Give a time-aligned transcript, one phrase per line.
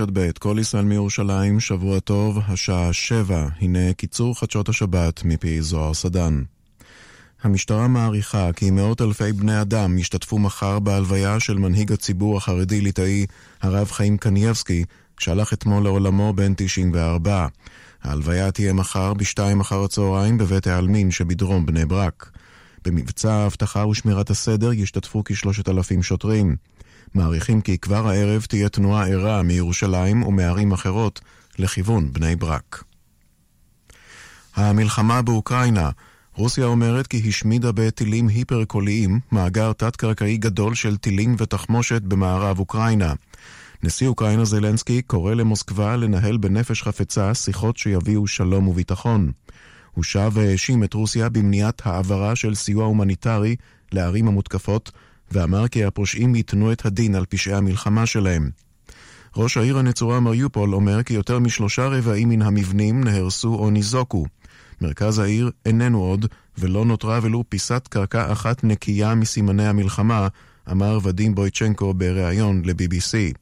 [0.00, 3.48] רשת ב', כל ישראל מירושלים, שבוע טוב, השעה שבע.
[3.60, 6.42] הנה קיצור חדשות השבת מפי זוהר סדן.
[7.42, 13.26] המשטרה מעריכה כי מאות אלפי בני אדם ישתתפו מחר בהלוויה של מנהיג הציבור החרדי-ליטאי,
[13.62, 14.84] הרב חיים קנייבסקי,
[15.18, 17.46] שהלך אתמול לעולמו בן 94.
[18.02, 22.30] ההלוויה תהיה מחר בשתיים אחר הצהריים בבית העלמין שבדרום בני ברק.
[22.84, 26.56] במבצע האבטחה ושמירת הסדר ישתתפו כשלושת אלפים שוטרים.
[27.14, 31.20] מעריכים כי כבר הערב תהיה תנועה ערה מירושלים ומערים אחרות
[31.58, 32.84] לכיוון בני ברק.
[34.56, 35.90] המלחמה באוקראינה
[36.34, 43.12] רוסיה אומרת כי השמידה בטילים היפר-קוליים מאגר תת-קרקעי גדול של טילים ותחמושת במערב אוקראינה.
[43.82, 49.32] נשיא אוקראינה זלנסקי קורא למוסקבה לנהל בנפש חפצה שיחות שיביאו שלום וביטחון.
[49.94, 53.56] הוא שב והאשים את רוסיה במניעת העברה של סיוע הומניטרי
[53.92, 54.90] לערים המותקפות,
[55.32, 58.50] ואמר כי הפושעים ייתנו את הדין על פשעי המלחמה שלהם.
[59.36, 64.26] ראש העיר הנצורה מריופול אומר כי יותר משלושה רבעים מן המבנים נהרסו או ניזוקו.
[64.80, 66.26] מרכז העיר איננו עוד,
[66.58, 70.28] ולא נותרה ולו פיסת קרקע אחת נקייה מסימני המלחמה,
[70.70, 73.34] אמר ודים בויצ'נקו בריאיון ל-BBC.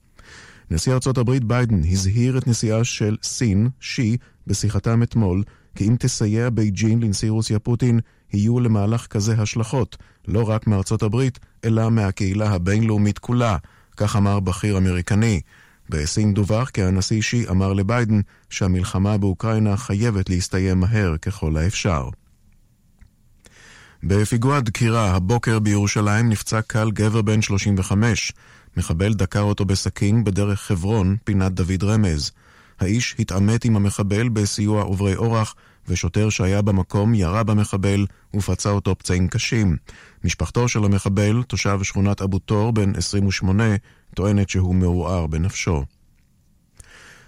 [0.70, 5.42] נשיא ארצות הברית ביידן הזהיר את נשיאה של סין, שי, בשיחתם אתמול,
[5.74, 8.00] כי אם תסייע בייג'ין לנשיא רוסיה פוטין,
[8.36, 9.96] יהיו למהלך כזה השלכות,
[10.28, 13.56] לא רק מארצות הברית, אלא מהקהילה הבינלאומית כולה,
[13.96, 15.40] כך אמר בכיר אמריקני.
[15.88, 18.20] בסין דווח כי הנשיא שי אמר לביידן
[18.50, 22.08] שהמלחמה באוקראינה חייבת להסתיים מהר ככל האפשר.
[24.02, 28.32] בפיגוע דקירה הבוקר בירושלים נפצע קל גבר בן 35.
[28.76, 32.30] מחבל דקר אותו בסכין בדרך חברון, פינת דוד רמז.
[32.80, 35.54] האיש התעמת עם המחבל בסיוע עוברי אורח,
[35.88, 38.06] ושוטר שהיה במקום ירה במחבל
[38.36, 39.76] ופצע אותו פצעים קשים.
[40.24, 43.64] משפחתו של המחבל, תושב שכונת אבו תור, בן 28,
[44.14, 45.84] טוענת שהוא מעורער בנפשו.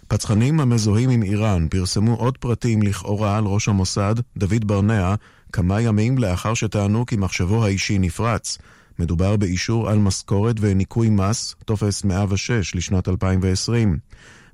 [0.09, 5.15] פצחנים המזוהים עם איראן פרסמו עוד פרטים לכאורה על ראש המוסד, דוד ברנע,
[5.53, 8.59] כמה ימים לאחר שטענו כי מחשבו האישי נפרץ.
[8.99, 13.99] מדובר באישור על משכורת וניכוי מס, טופס 106 לשנת 2020.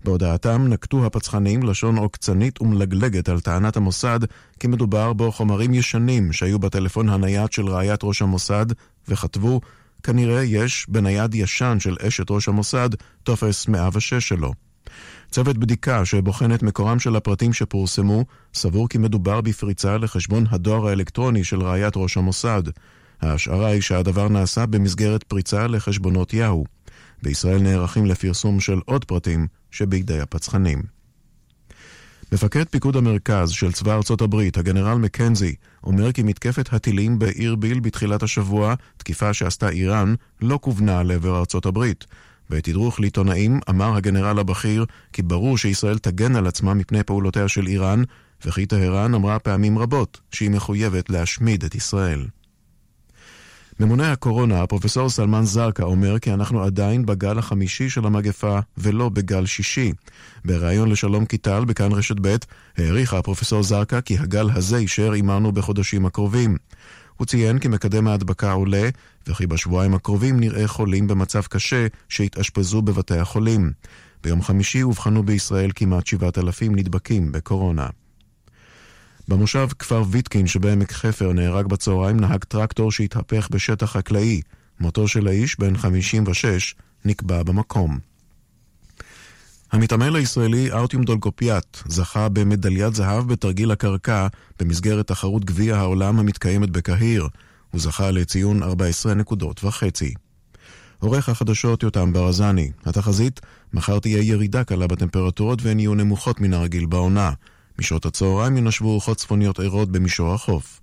[0.05, 4.21] בהודעתם נקטו הפצחנים לשון עוקצנית ומלגלגת על טענת המוסד
[4.61, 8.67] כי מדובר בו חומרים ישנים שהיו בטלפון הנייד של רעיית ראש המוסד,
[9.09, 9.61] וכתבו
[10.03, 12.89] כנראה יש בנייד ישן של אשת ראש המוסד
[13.23, 14.53] טופס 106 שלו.
[15.31, 21.45] צוות בדיקה שבוחן את מקורם של הפרטים שפורסמו, סבור כי מדובר בפריצה לחשבון הדואר האלקטרוני
[21.45, 22.63] של רעיית ראש המוסד.
[23.21, 26.65] ההשערה היא שהדבר נעשה במסגרת פריצה לחשבונות יאו.
[27.25, 30.83] בישראל נערכים לפרסום של עוד פרטים שבידי הפצחנים.
[32.33, 35.55] מפקד פיקוד המרכז של צבא ארצות הברית, הגנרל מקנזי,
[35.85, 41.67] אומר כי מתקפת הטילים בעיר ביל בתחילת השבוע, תקיפה שעשתה איראן, לא כוונה לעבר ארצות
[41.67, 42.05] הברית.
[42.51, 48.03] בתדרוך לעיתונאים אמר הגנרל הבכיר כי ברור שישראל תגן על עצמה מפני פעולותיה של איראן,
[48.47, 52.27] וכי טהרן אמרה פעמים רבות שהיא מחויבת להשמיד את ישראל.
[53.81, 59.47] ממונה הקורונה, הפרופסור סלמן זרקא, אומר כי אנחנו עדיין בגל החמישי של המגפה ולא בגל
[59.47, 59.93] שישי.
[60.45, 62.37] בריאיון לשלום קיטל בכאן רשת ב'
[62.77, 66.57] העריך הפרופסור זרקא כי הגל הזה יישאר עמנו בחודשים הקרובים.
[67.17, 68.89] הוא ציין כי מקדם ההדבקה עולה,
[69.27, 73.73] וכי בשבועיים הקרובים נראה חולים במצב קשה שהתאשפזו בבתי החולים.
[74.25, 77.87] ביום חמישי אובחנו בישראל כמעט 7,000 נדבקים בקורונה.
[79.29, 84.41] במושב כפר ויטקין שבעמק חפר נהרג בצהריים נהג טרקטור שהתהפך בשטח חקלאי.
[84.81, 86.75] מותו של האיש, בן 56,
[87.05, 87.99] נקבע במקום.
[89.73, 94.27] המתעמל הישראלי ארטיום דולגופיאט זכה במדליית זהב בתרגיל הקרקע
[94.61, 97.29] במסגרת תחרות גביע העולם המתקיימת בקהיר.
[97.71, 100.15] הוא זכה לציון 14 נקודות וחצי.
[100.99, 103.41] עורך החדשות יותם ברזני, התחזית,
[103.73, 107.33] מחר תהיה ירידה קלה בטמפרטורות והן יהיו נמוכות מן הרגיל בעונה.
[107.79, 110.81] משעות הצהריים ינשבו רוחות צפוניות ערות במישור החוף.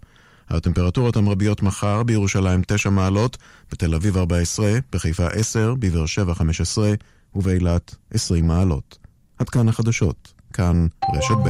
[0.49, 3.37] הטמפרטורות המרביות מחר בירושלים 9 מעלות,
[3.71, 6.93] בתל אביב 14, בחיפה 10, בבאר שבע 15
[7.35, 8.97] ובאילת 20 מעלות.
[9.39, 11.49] עד כאן החדשות, כאן רשת ב'.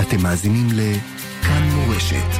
[0.00, 2.30] אתם מאזינים לכאן מורשת.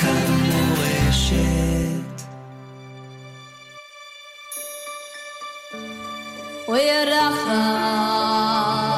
[0.00, 1.97] כאן מורשת.
[6.68, 8.97] ويا رخاء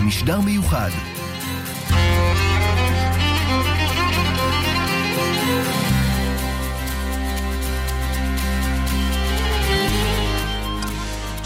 [0.00, 0.90] משדר מיוחד.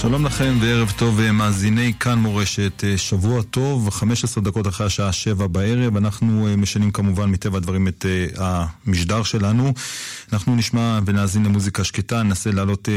[0.03, 5.13] שלום לכם וערב טוב אה, מאזיני כאן מורשת, אה, שבוע טוב, 15 דקות אחרי השעה
[5.13, 8.07] 7 בערב, אנחנו אה, משנים כמובן מטבע הדברים את
[8.37, 9.73] המשדר שלנו.
[10.33, 12.89] אנחנו נשמע ונאזין למוזיקה שקטה, ננסה להעלות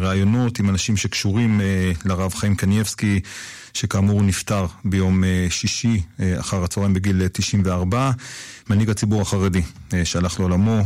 [0.00, 1.60] רעיונות עם אנשים שקשורים
[2.04, 3.20] לרב חיים קנייבסקי.
[3.74, 6.02] שכאמור נפטר ביום שישי
[6.40, 8.10] אחר הצהריים בגיל 94, אה,
[8.70, 9.62] מנהיג הציבור החרדי
[10.04, 10.84] שהלך לעולמו.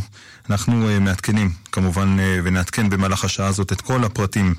[0.50, 4.54] אנחנו מעדכנים כמובן ונעדכן במהלך השעה הזאת את כל הפרטים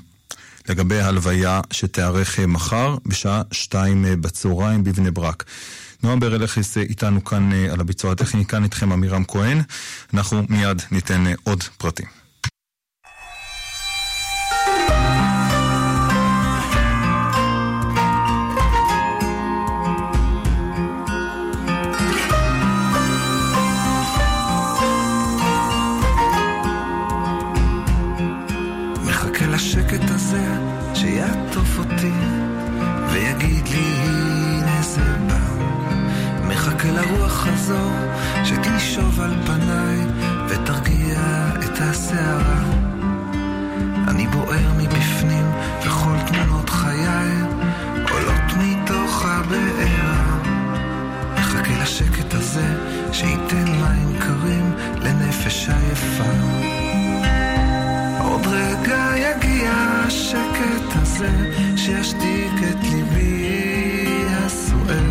[0.68, 5.44] לגבי ההלוויה שתיארך מחר בשעה שתיים בצהריים בבני ברק.
[6.02, 9.62] נועם ברלכיס איתנו כאן על הביצוע הטכני, כאן איתכם עמירם כהן.
[10.14, 12.06] אנחנו מיד ניתן עוד פרטים.
[37.72, 37.90] כזו
[38.44, 39.98] שתישוב על פניי
[40.48, 41.20] ותרגיע
[41.64, 42.62] את הסערה.
[44.08, 45.52] אני בוער מבפנים
[45.82, 47.32] וכל תמונות חיי
[48.10, 50.52] עולות מתוך הבאר.
[51.38, 52.76] מחכה לשקט הזה
[53.12, 56.32] שייתן מים קרים לנפש היפה.
[58.18, 59.72] עוד רגע יגיע
[60.06, 61.30] השקט הזה
[61.76, 65.10] שישתיק את ליבי הסוער.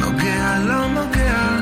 [0.00, 1.61] נוגע לא נוגע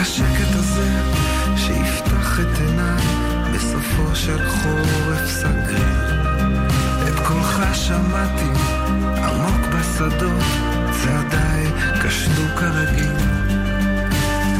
[0.00, 1.00] לשקט הזה
[1.56, 3.02] שיפתח את עיניי
[3.54, 6.24] בסופו של חורף סגריר.
[7.08, 8.50] את קולך שמעתי
[9.16, 10.44] עמוק בשדות,
[10.90, 11.66] צעדיי
[12.02, 13.16] קשדו כרגיל.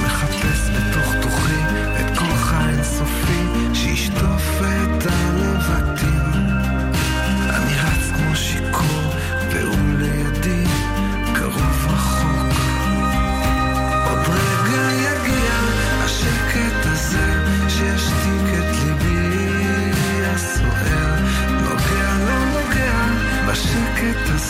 [0.05, 1.61] מחפש בתוך תוכי
[2.01, 5.88] את קולך אינסופי שישטוף את הלבטים.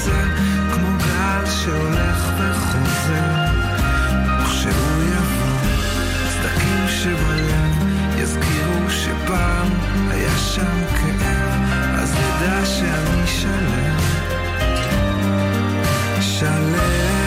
[0.08, 0.22] הזה
[0.72, 3.48] כמו גל שהולך וחוזר.
[4.40, 5.58] וכשהוא יבוא
[6.30, 9.68] סדקים שבלב יזכירו שפעם
[10.10, 11.60] היה שם כאב
[11.94, 13.98] אז נדע שאני שלם
[16.20, 17.17] שלם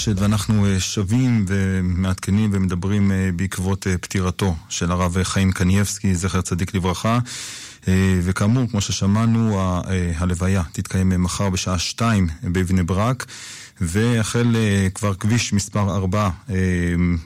[0.00, 6.40] מורשת, ואנחנו אה, שבים ומעדכנים ומדברים אה, בעקבות אה, פטירתו של הרב חיים קנייבסקי, זכר
[6.40, 7.18] צדיק לברכה.
[8.22, 9.60] וכאמור, כמו ששמענו,
[10.16, 13.26] הלוויה תתקיים מחר בשעה שתיים בבני ברק,
[13.80, 14.56] והחל
[14.94, 16.30] כבר כביש מספר 4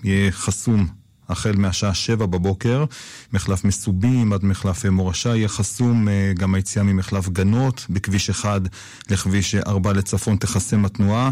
[0.04, 0.86] יהיה חסום
[1.28, 2.84] החל מהשעה שבע בבוקר,
[3.32, 8.62] מחלף מסובים עד מחלף מורשה יהיה חסום, גם היציאה ממחלף גנות, בכביש 1
[9.10, 11.30] לכביש 4 לצפון תחסם התנועה.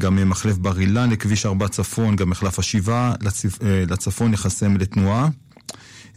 [0.00, 3.14] גם מחלף בר אילן לכביש 4 צפון, גם מחלף השבעה.
[3.62, 5.28] אה, לצפון ייחסם לתנועה.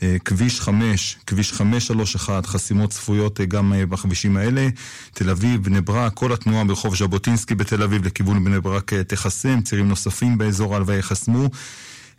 [0.04, 4.68] אה, כביש 5, כביש 531, חסימות צפויות אה, גם בכבישים האלה.
[5.14, 9.88] תל אביב, בני ברק, כל התנועה ברחוב ז'בוטינסקי בתל אביב לכיוון בני ברק תחסם, צירים
[9.88, 11.50] נוספים באזור ההלוויה ייחסמו.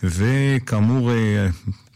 [0.03, 1.11] וכאמור,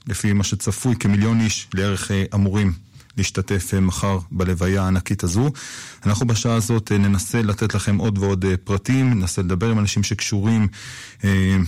[0.06, 2.72] לפי מה שצפוי, כמיליון איש לערך אמורים
[3.16, 5.50] להשתתף אה, מחר בלוויה הענקית הזו.
[6.06, 10.02] אנחנו בשעה הזאת אה, ננסה לתת לכם עוד ועוד אה, פרטים, ננסה לדבר עם אנשים
[10.02, 10.68] שקשורים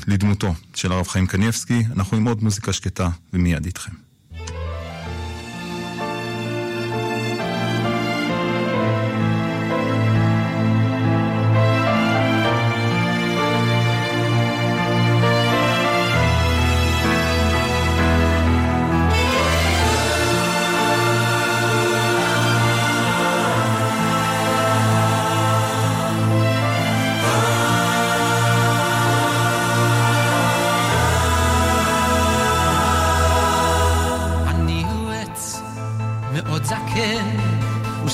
[0.07, 1.83] לדמותו של הרב חיים קניבסקי.
[1.97, 4.12] אנחנו עם עוד מוזיקה שקטה ומיד איתכם.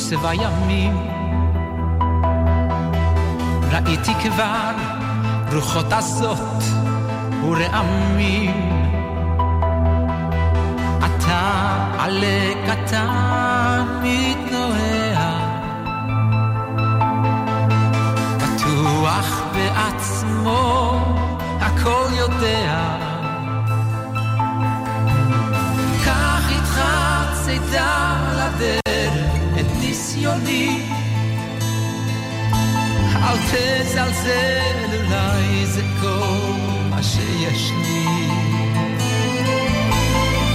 [0.08, 0.96] ושבע ימים.
[3.72, 4.70] ראיתי כבר
[5.52, 6.62] רוחות עזות
[7.42, 8.70] ורעמים.
[10.98, 11.40] אתה
[11.98, 15.30] עלה קטן מתנועע,
[18.36, 21.00] בטוח בעצמו
[21.60, 22.96] הכל יודע.
[26.04, 26.80] קח איתך
[27.44, 28.07] צידה
[30.18, 30.83] ניסיוני
[33.16, 36.52] אל תזלזל אולי זה כל
[36.90, 38.28] מה שיש לי.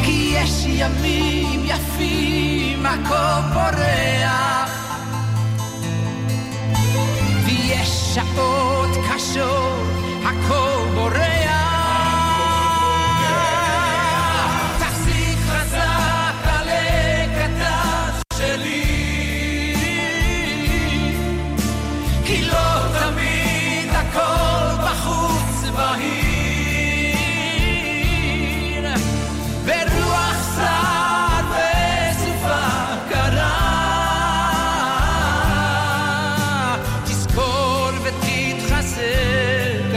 [0.03, 4.99] כי יש ימים יפים הכל פורח.
[7.45, 9.83] ויש שעות קשות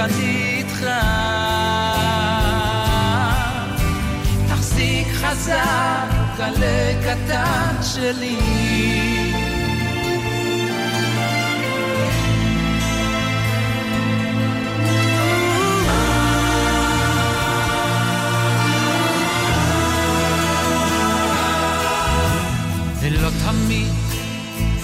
[0.06, 0.86] אני איתך.
[4.48, 8.38] תחזיק חזק, גלה קטן שלי.
[23.00, 23.92] ולא תמיד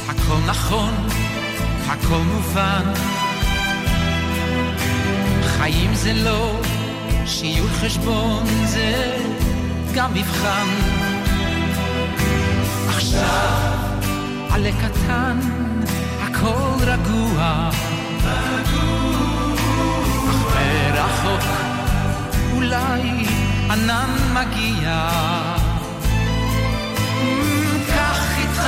[0.08, 0.94] הכל נכון,
[1.86, 3.11] הכל מובן.
[5.62, 6.60] חיים זה לא
[7.26, 9.16] שיעור חשבון, זה
[9.94, 10.66] גם מבחן.
[12.88, 13.58] עכשיו
[14.50, 15.38] עלה קטן,
[16.20, 17.70] הכל רגוע.
[18.24, 18.72] אך
[20.54, 21.48] מרחוק
[22.52, 23.26] אולי
[23.70, 25.08] ענן מגיע.
[27.88, 28.62] קח איתך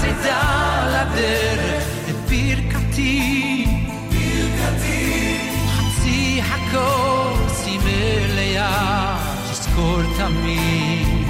[0.00, 2.14] צידה לדרך את.
[2.30, 3.51] ברכתי.
[10.22, 11.26] תזכור תמיד.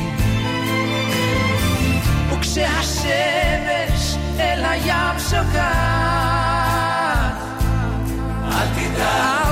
[2.33, 5.53] וכשהשמש אל הים שוקעת,
[8.45, 9.52] אל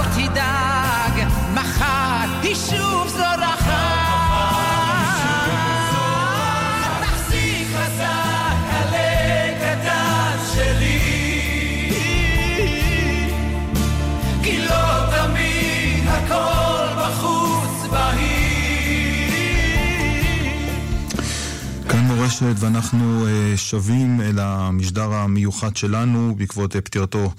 [22.30, 27.32] מורשת ואנחנו אה, שבים אל המשדר המיוחד שלנו בעקבות אה, פטירתו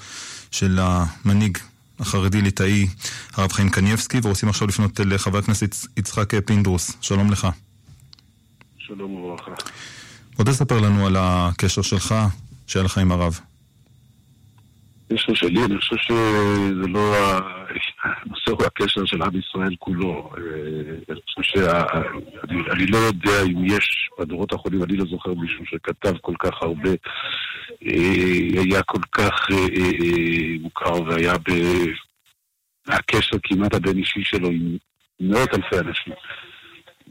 [0.52, 1.58] של המנהיג
[2.00, 2.88] החרדי-ליטאי
[3.34, 6.98] הרב חיים קניבסקי ורוצים עכשיו לפנות לחבר הכנסת יצחק פינדרוס.
[7.02, 7.48] שלום לך.
[8.78, 9.52] שלום וברכה.
[10.38, 12.16] בוא תספר לנו על הקשר שלך,
[12.68, 13.40] שהיה לך עם הרב.
[15.12, 17.61] הקשר שלי, אני חושב שזה לא ה-
[18.04, 20.30] הנושא הוא הקשר של עם ישראל כולו.
[20.38, 21.84] אה,
[22.72, 26.90] אני לא יודע אם יש בדורות האחרונים, אני לא זוכר מישהו שכתב כל כך הרבה,
[27.86, 31.34] אה, היה כל כך אה, מוכר והיה.
[32.88, 34.78] הקשר כמעט הבין-אישי שלו עם
[35.20, 36.14] מאות אלפי אנשים.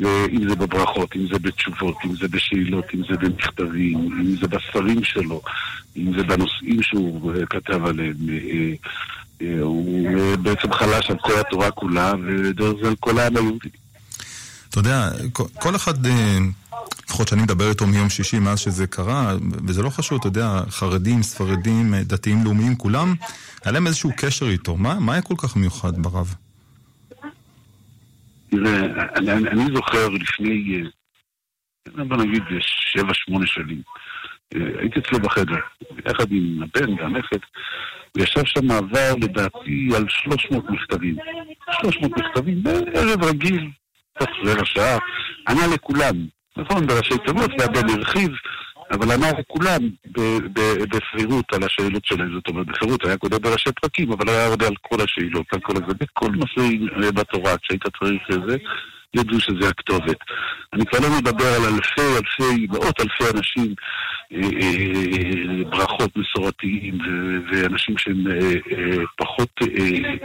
[0.02, 5.04] אם זה בברכות, אם זה בתשובות, אם זה בשאלות, אם זה במכתבים, אם זה בספרים
[5.04, 5.42] שלו,
[5.96, 8.14] אם זה בנושאים שהוא כתב עליהם.
[9.42, 13.68] אה, הוא בעצם חלש על כל התורה כולה, ודרך זה על כל העם היהודי.
[14.70, 15.10] אתה יודע,
[15.58, 16.38] כל- אחד, אה,
[17.08, 19.34] לפחות שאני מדבר איתו מיום שישי מאז שזה קרה,
[19.66, 23.14] וזה לא חשוב, אתה יודע, חרדים, ספרדים, אה, דתיים, לאומיים, כולם,
[23.64, 24.76] היה להם איזשהו קשר איתו.
[24.76, 26.34] מה, מה היה כל כך מיוחד ברב?
[28.50, 28.80] תראה,
[29.16, 30.82] אני, אני, זוכר לפני,
[32.08, 32.42] בוא נגיד,
[32.92, 33.82] שבע, שמונה שנים,
[34.54, 35.60] הייתי אצלו בחדר,
[36.06, 37.38] יחד עם הבן והנכד,
[38.16, 41.16] וישב שם מעבר, לדעתי, על 300 מכתבים.
[41.82, 43.68] 300 מכתבים, בערב רגיל,
[44.18, 44.98] תוך רבע שעה,
[45.48, 46.14] ענה לכולם.
[46.56, 48.30] נכון, בראשי תיבות, והבן הרחיב,
[48.90, 52.32] אבל ענה לכולם ב- ב- בסבירות על השאלות שלהם.
[52.34, 55.72] זאת אומרת, בפירוט היה קודם בראשי פרקים, אבל היה עונה על כל השאלות, על כל
[55.76, 58.56] הזה, בכל נושא בתורה, כשהיית צריך את זה,
[59.14, 60.16] ידעו שזה הכתובת.
[60.72, 63.74] אני כבר לא מדבר על אלפי, אלפי, מאות אלפי אנשים,
[64.32, 66.98] אה, אה, ברכות מסורתיים,
[67.52, 69.60] ואנשים שהם אה, פחות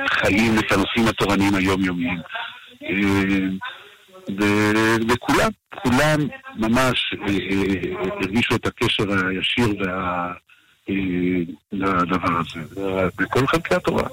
[0.09, 2.19] חיים את הנושאים התורניים היומיומיים.
[5.09, 6.19] וכולם, כולם
[6.55, 7.13] ממש
[8.21, 10.33] הרגישו את הקשר הישיר וה...
[11.71, 12.59] לדבר הזה,
[13.17, 14.03] בכל חלקי התורה.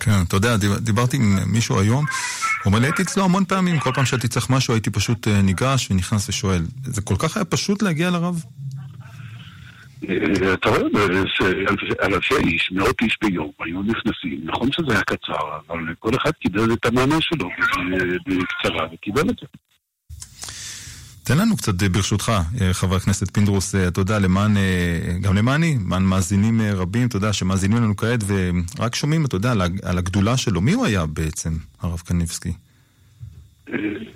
[0.00, 2.06] כן, אתה יודע, דיב- דיברתי עם מישהו היום, הוא
[2.66, 5.90] אומר לי, הייתי אצלו המון פעמים, כל פעם שהייתי צריך משהו הייתי פשוט אה, ניגש
[5.90, 6.62] ונכנס ושואל.
[6.84, 8.44] זה כל כך היה פשוט להגיע לרב?
[10.08, 10.80] אה, אתה רואה,
[12.02, 15.34] אלפי איש, מאות איש ביום, היו נכנסים, נכון שזה היה קצר,
[15.68, 19.46] אבל כל אחד קיבל את המענה שלו אה, בקצרה, וקיבל את זה.
[21.26, 24.54] תן לנו קצת, אה, ברשותך, אה, חבר הכנסת פינדרוס, אה, יודע, למען,
[25.20, 30.36] גם למעני, למען מאזינים רבים, יודע, שמאזינים לנו כעת ורק שומעים, אתה יודע, על הגדולה
[30.36, 30.60] שלו.
[30.60, 32.52] מי הוא היה בעצם, הרב קניבסקי?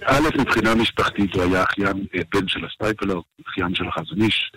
[0.05, 4.53] א', מבחינה משפחתית הוא היה אחיין בן של הסטייפלר, אחיין של החזון איש.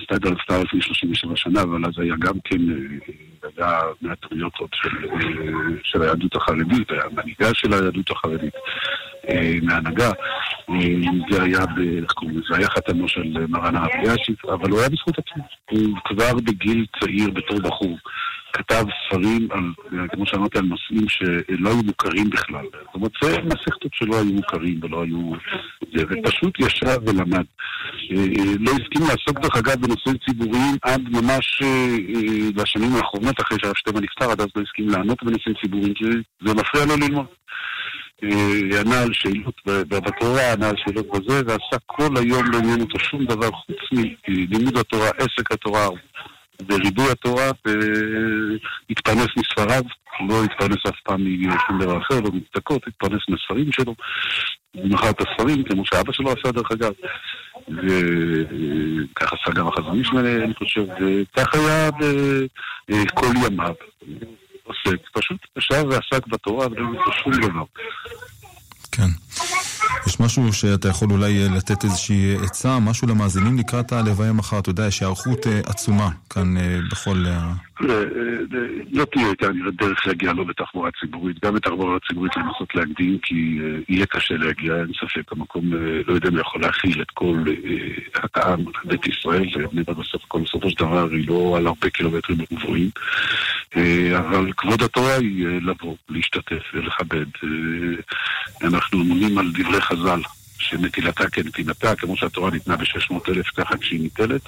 [0.00, 2.60] הסטייפלר נפטר לפני 37 שנה, אבל אז היה גם כן,
[3.42, 5.18] היה מהטריוטות של, אה,
[5.82, 8.54] של היהדות החרדית, היה מנהיגה של היהדות החרדית,
[9.28, 10.10] אה, מהנהגה.
[10.70, 10.76] אה,
[11.30, 11.60] זה היה,
[12.02, 15.44] איך קוראים לזה, היה חתנו של מרן הרב אלישיב, אבל הוא היה בזכות עצמו.
[15.70, 17.98] הוא כבר בגיל צעיר, בתור בחור,
[18.52, 19.72] כתב ספרים, על,
[20.12, 22.64] כמו שאמרתי, על נושאים שלא היו מוכרים בכלל.
[22.72, 25.32] זאת אומרת, זה מסכתות שלא היו מוכרים ולא היו
[25.94, 27.44] זה, ופשוט ישב ולמד.
[28.60, 31.62] לא הסכים לעסוק דרך אגב בנושאים ציבוריים עד ממש
[32.54, 36.04] בשנים האחרונות, אחרי שהרב שטבע נפטר, עד אז לא הסכים לענות בנושאים ציבוריים, כי
[36.46, 37.26] זה מפריע לו ללמוד.
[38.80, 43.24] ענה על שאלות בתורה, ענה על שאלות בזה, ועשה כל היום לא עניין אותו שום
[43.24, 43.76] דבר חוץ
[44.28, 45.88] מלימוד התורה, עסק התורה,
[46.66, 47.50] וריבוי התורה,
[48.88, 49.82] והתפרנס מספריו,
[50.28, 53.94] לא התפרנס אף פעם משום דבר אחר, לא מצדקות, התפרנס מספרים שלו,
[54.74, 56.92] ומכר את הספרים, כמו שאבא שלו עשה דרך אגב,
[57.68, 61.90] וכך עשה גם החזון איש, אני חושב, וכך היה
[62.88, 63.74] בכל ימיו.
[64.68, 67.64] עוסק, פשוט ישב ועסק בתורה ולא נמצא שום דבר.
[70.20, 74.86] משהו שאתה יכול אולי אה, לתת איזושהי עצה, משהו למאזינים לקראת הלוויה מחר, אתה יודע,
[74.86, 77.24] יש היערכות אה, עצומה כאן אה, בכל...
[78.92, 84.06] לא תהיה כנראה דרך להגיע לא בתחבורה ציבורית, גם בתחבורה ציבורית לנסות להקדים, כי יהיה
[84.06, 85.72] קשה להגיע, אין ספק, המקום
[86.06, 87.44] לא יודע אם יכול להכיל את כל
[88.34, 92.90] העם, בית ישראל, ובני בסוף הכל בסופו של דבר היא לא על הרבה קילומטרים גבוהים,
[94.18, 97.26] אבל כבוד התורה היא לבוא, להשתתף ולכבד.
[98.62, 100.20] אנחנו אמונים על דברי חז"ל.
[100.58, 104.42] שנטילתה כנתינתה, כמו שהתורה ניתנה ב-600 אלף, ככה כשהיא ניטלת.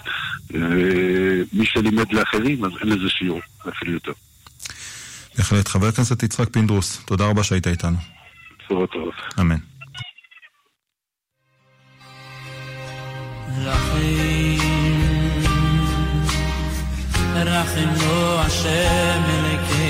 [1.52, 4.12] מי שלימד לאחרים, אז אין לזה שיעור, אפילו יותר.
[5.38, 5.68] בהחלט.
[5.68, 7.96] חבר הכנסת יצחק פינדרוס, תודה רבה שהיית איתנו.
[8.58, 9.14] בשורות טובות.
[9.40, 9.56] אמן.
[17.34, 17.88] רחם
[18.38, 19.89] השם אלוקינו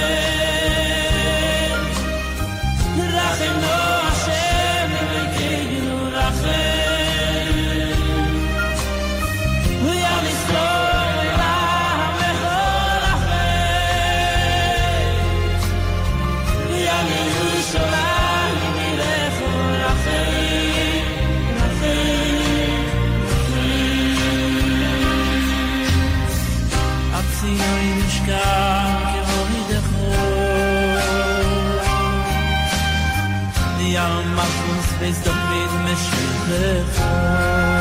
[35.19, 37.80] דמיד משלחה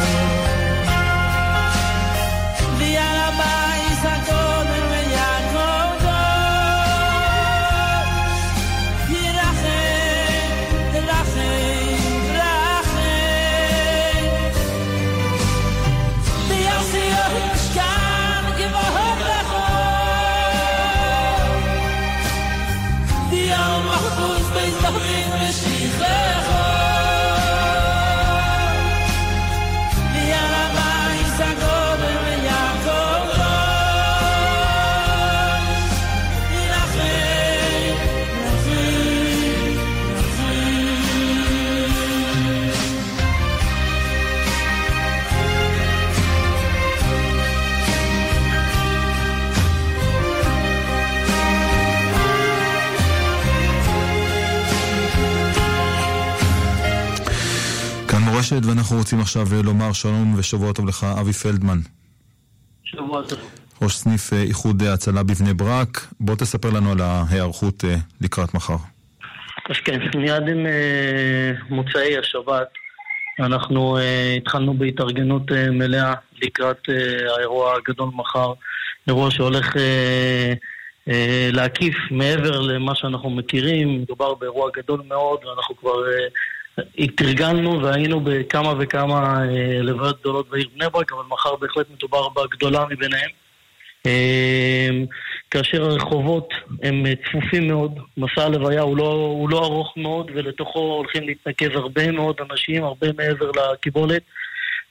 [58.52, 61.78] מורשת, ואנחנו רוצים עכשיו לומר שלום ושבוע טוב לך, אבי פלדמן.
[62.84, 63.38] שבוע טוב.
[63.82, 67.84] ראש סניף איחוד הצלה בבני ברק, בוא תספר לנו על ההיערכות
[68.20, 68.76] לקראת מחר.
[69.70, 70.66] אז כן, מיד עם
[71.70, 72.68] מוצאי השבת
[73.40, 73.98] אנחנו
[74.36, 76.88] התחלנו בהתארגנות מלאה לקראת
[77.36, 78.52] האירוע הגדול מחר,
[79.08, 79.66] אירוע שהולך
[81.52, 85.96] להקיף מעבר למה שאנחנו מכירים, מדובר באירוע גדול מאוד ואנחנו כבר
[86.98, 92.85] התארגנו והיינו בכמה וכמה אה, לוויות גדולות בעיר בני ברק, אבל מחר בהחלט מדובר בגדולה
[92.90, 93.30] מביניהם.
[94.06, 94.88] אה,
[95.50, 96.48] כאשר הרחובות
[96.83, 102.12] הם צפופים מאוד, מסע הלוויה הוא לא, הוא לא ארוך מאוד ולתוכו הולכים להתנקז הרבה
[102.12, 104.22] מאוד אנשים, הרבה מעבר לקיבולת.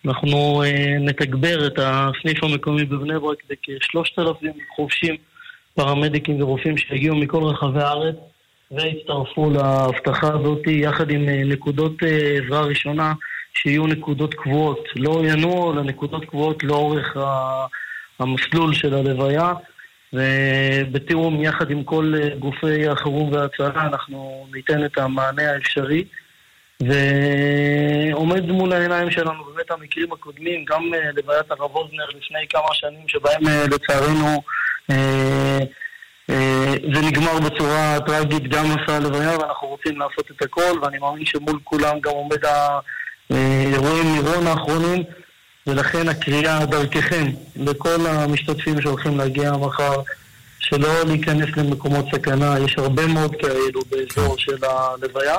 [0.05, 5.15] אנחנו אה, נתגבר את הסניף המקומי בבני ברק בכשלושת אלפים חובשים,
[5.75, 8.15] פרמדיקים ורופאים שיגיעו מכל רחבי הארץ.
[8.71, 11.93] והצטרפו להבטחה הזאת יחד עם נקודות
[12.43, 13.13] עזרה ראשונה
[13.53, 14.87] שיהיו נקודות קבועות.
[14.95, 17.17] לא ינועו לנקודות קבועות לאורך
[18.19, 19.53] המסלול של הלוויה
[20.13, 26.03] ובתיאום יחד עם כל גופי החירום וההצלה אנחנו ניתן את המענה האפשרי
[26.83, 33.41] ועומד מול העיניים שלנו באמת המקרים הקודמים, גם לוויית הרב אוזנר לפני כמה שנים שבהם
[33.71, 34.41] לצערנו
[36.93, 41.59] זה נגמר בצורה טרגית, גם מסע הלוויה, ואנחנו רוצים לעשות את הכל, ואני מאמין שמול
[41.63, 42.37] כולם גם עומד
[43.29, 45.03] האירועים מירון האחרונים,
[45.67, 50.01] ולכן הקריאה דרככם לכל המשתתפים שהולכים להגיע מחר,
[50.59, 55.37] שלא להיכנס למקומות סכנה, יש הרבה מאוד כאלו באזור של הלוויה.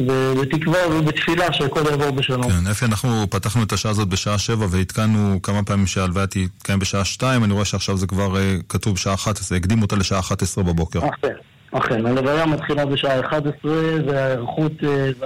[0.00, 2.50] ובתקווה ובתפילה שהכל יעבור בשלום.
[2.50, 7.04] כן, אפי, אנחנו פתחנו את השעה הזאת בשעה שבע ועדכנו כמה פעמים שההלוויה תתקיים בשעה
[7.04, 10.42] שתיים, אני רואה שעכשיו זה כבר uh, כתוב בשעה אחת עשרה, הקדימו אותה לשעה אחת
[10.42, 10.98] עשרה בבוקר.
[10.98, 11.32] אכן,
[11.72, 15.24] אכן, הלוויה מתחילה בשעה אחת עשרה וההיערכות uh,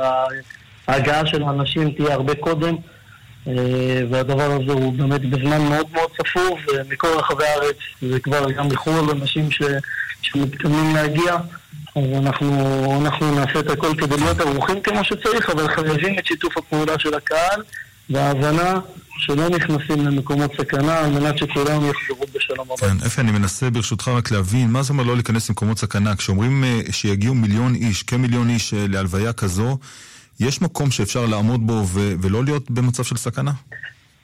[0.89, 2.75] וההגעה של האנשים תהיה הרבה קודם.
[2.75, 3.49] uh,
[4.11, 9.11] והדבר הזה הוא באמת בזמן מאוד מאוד צפוף, ומכל רחבי הארץ, זה כבר גם מחו"ל
[9.11, 9.63] אנשים ש,
[10.23, 11.37] שמתכוונים להגיע.
[11.97, 12.49] אז אנחנו,
[13.03, 17.15] אנחנו נעשה את הכל כדי להיות ערוכים כמו שצריך, אבל חייבים את שיתוף הפעולה של
[17.15, 17.63] הקהל
[18.11, 18.81] וההבנה
[19.19, 22.77] שלא נכנסים למקומות סכנה על מנת שכולם יחזרו בשלום הבא.
[22.77, 26.17] כן, אפי, אני מנסה ברשותך רק להבין, מה זה אומר לא להיכנס למקומות סכנה?
[26.17, 29.79] כשאומרים uh, שיגיעו מיליון איש, כמיליון איש uh, להלוויה כזו,
[30.41, 33.53] יש מקום שאפשר לעמוד בו ו- ולא להיות במצב של סכנה?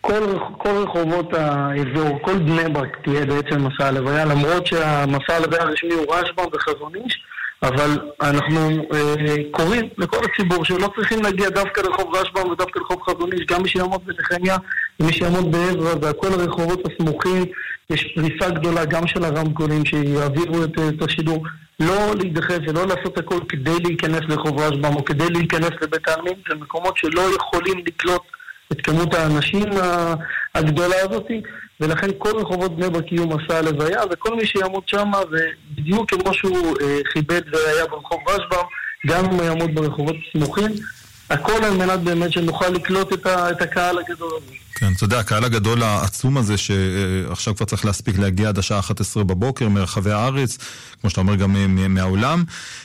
[0.00, 5.94] כל, כל רחובות האזור, כל בני ברק תהיה בעצם מסע הלוויה, למרות שהמסע הלוויה הרשמי
[5.94, 7.22] הוא רשב"ם וחזון איש,
[7.62, 13.30] אבל אנחנו אה, קוראים לכל הציבור שלא צריכים להגיע דווקא לרחוב רשב"ם ודווקא לרחוב חזון
[13.48, 14.56] גם מי שיעמוד בנחמיה
[15.00, 17.44] ומי שיעמוד בעזרא וכל הרחובות הסמוכים,
[17.90, 21.46] יש פריסה גדולה גם של הרמקולים שיעבירו את, את השידור.
[21.80, 26.54] לא להידחף ולא לעשות הכל כדי להיכנס לרחוב רשב"ם או כדי להיכנס לבית העלמין, זה
[26.54, 28.22] מקומות שלא יכולים לקלוט
[28.72, 29.64] את כמות האנשים
[30.54, 31.26] הגדולה הזאת,
[31.80, 36.76] ולכן כל רחובות בני ברק יהיו מסע הלוויה, וכל מי שיעמוד שם, ובדיוק כמו שהוא
[36.80, 38.64] אה, כיבד והיה ברחוב רשב"ם,
[39.06, 40.70] גם אם הוא יעמוד ברחובות סמוכים,
[41.30, 44.52] הכל על מנת באמת שנוכל לקלוט את, ה, את הקהל הגדול הזה.
[44.74, 49.24] כן, אתה יודע, הקהל הגדול העצום הזה, שעכשיו כבר צריך להספיק להגיע עד השעה 11
[49.24, 50.58] בבוקר מרחבי הארץ,
[51.00, 51.56] כמו שאתה אומר גם
[51.94, 52.44] מהעולם,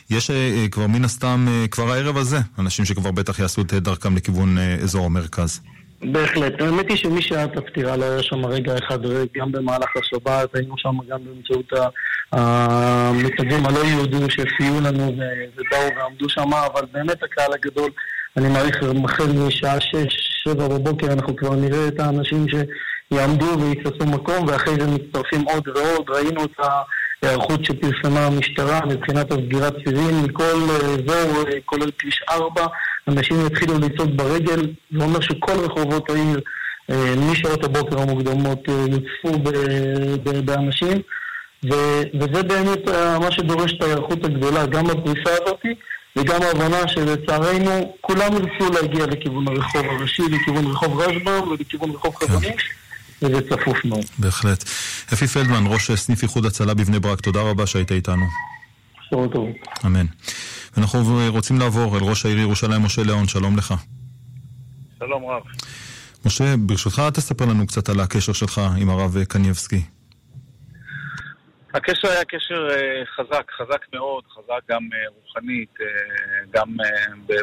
[0.09, 4.15] יש אה, כבר מן הסתם, אה, כבר הערב הזה, אנשים שכבר בטח יעשו את דרכם
[4.15, 5.61] לכיוון אה, אזור המרכז.
[6.03, 6.61] בהחלט.
[6.61, 8.99] האמת היא שמי שהיה את הפטירה לא היה שם רגע אחד,
[9.37, 11.73] גם במהלך השבת, היינו שם גם באמצעות
[12.31, 15.15] המתנדבים הלא יהודים שהפריעו לנו
[15.55, 17.91] ובאו ועמדו שם, אבל באמת הקהל הגדול
[18.37, 24.47] אני מעריך החל משעה שש, שבע בבוקר אנחנו כבר נראה את האנשים שיעמדו ויתפסו מקום
[24.47, 26.09] ואחרי זה מצטרפים עוד ועוד.
[26.09, 26.59] ראינו את
[27.23, 32.67] ההיערכות שפרסמה המשטרה מבחינת הסגירת צירים מכל אזור, כולל כביש 4.
[33.11, 34.61] אנשים יתחילו לצעוד ברגל,
[34.97, 36.39] זה אומר שכל רחובות העיר
[37.31, 39.39] משעות הבוקר המוקדמות יוצפו
[40.45, 40.97] באנשים.
[42.13, 42.87] וזה באמת
[43.19, 45.75] מה שדורש את ההיערכות הגדולה, גם בפריסה הזאתי.
[46.15, 52.27] וגם ההבנה שלצערנו כולם ירצו להגיע לכיוון הרחוב הראשי, לכיוון רחוב רשב"ם ולכיוון רחוב כן.
[52.27, 52.69] חזוניש,
[53.21, 54.05] וזה צפוף מאוד.
[54.19, 54.63] בהחלט.
[55.13, 58.25] אפי פלדמן, ראש סניף איחוד הצלה בבני ברק, תודה רבה שהיית איתנו.
[59.07, 59.47] בשורות טוב.
[59.85, 60.05] אמן.
[60.77, 63.73] אנחנו רוצים לעבור אל ראש העיר ירושלים, משה ליאון, שלום לך.
[64.99, 65.43] שלום רב.
[66.25, 69.81] משה, ברשותך תספר לנו קצת על הקשר שלך עם הרב קניבסקי.
[71.73, 75.83] הקשר היה קשר uh, חזק, חזק מאוד, חזק גם uh, רוחנית, uh,
[76.51, 76.67] גם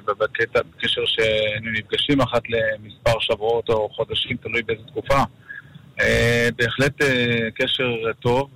[0.06, 5.22] בקטע, קשר שהיינו נפגשים אחת למספר שבועות או חודשים, תלוי באיזה תקופה.
[6.56, 6.94] בהחלט
[7.54, 8.50] קשר טוב.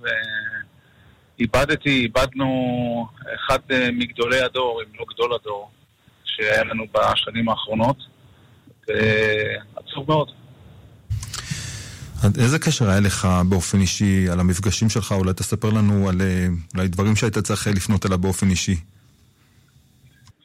[1.43, 3.59] איבדתי, איבדנו אחד
[3.93, 5.69] מגדולי הדור, אם לא גדול הדור,
[6.25, 7.97] שהיה לנו בשנים האחרונות.
[8.87, 10.31] ועצוב מאוד.
[12.39, 15.11] איזה קשר היה לך באופן אישי על המפגשים שלך?
[15.11, 18.75] אולי תספר לנו על אה, אולי דברים שהיית צריך לפנות אליו באופן אישי.